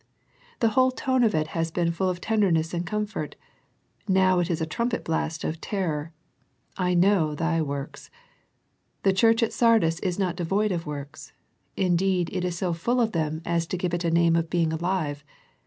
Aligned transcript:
The 0.61 0.69
whole 0.69 0.89
tone 0.89 1.23
of 1.23 1.35
it 1.35 1.49
has 1.49 1.69
been 1.69 1.91
full 1.91 2.09
of 2.09 2.19
tenderness 2.19 2.73
and 2.73 2.87
comfort. 2.87 3.35
Now 4.07 4.39
it 4.39 4.49
is 4.49 4.59
a 4.59 4.65
trumpet 4.65 5.03
blast 5.05 5.43
of 5.43 5.61
terror." 5.61 6.11
I 6.75 6.95
know 6.95 7.35
thy 7.35 7.61
works." 7.61 8.09
The 9.03 9.13
church 9.13 9.43
at 9.43 9.53
Sardis 9.53 9.99
is 9.99 10.17
not 10.17 10.35
devoid 10.35 10.71
of 10.71 10.87
works. 10.87 11.33
In 11.75 11.95
deed 11.95 12.31
it 12.33 12.43
is 12.43 12.57
so 12.57 12.73
full 12.73 12.99
of 12.99 13.11
them 13.11 13.43
as 13.45 13.67
to 13.67 13.77
give 13.77 13.93
it 13.93 14.03
a 14.03 14.09
name 14.09 14.35
of 14.35 14.49
being 14.49 14.73
alive. 14.73 15.23